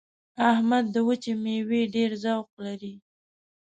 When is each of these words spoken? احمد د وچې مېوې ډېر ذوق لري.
احمد 0.51 0.85
د 0.93 0.95
وچې 1.07 1.33
مېوې 1.43 1.81
ډېر 1.95 2.11
ذوق 2.23 2.47
لري. 2.65 2.93